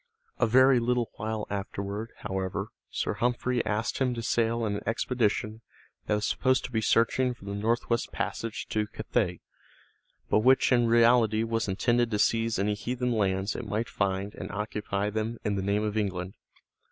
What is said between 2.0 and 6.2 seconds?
however, Sir Humphrey asked him to sail in an expedition that